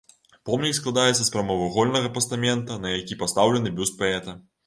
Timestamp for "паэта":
4.03-4.31